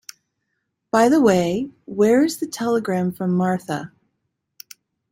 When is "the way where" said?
1.09-2.23